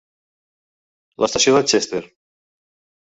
[1.25, 2.03] L'estació de Chester